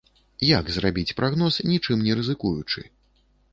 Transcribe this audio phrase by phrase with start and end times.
[0.59, 2.79] Як зрабіць прагноз, нічым не рызыкуючы?